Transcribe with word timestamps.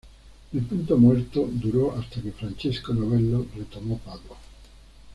El 0.51 0.61
punto 0.61 0.97
muerto 0.97 1.47
duró 1.47 1.93
hasta 1.95 2.23
que 2.23 2.31
Francesco 2.31 2.91
Novello 2.91 3.45
retomó 3.55 3.99
Padua. 3.99 4.35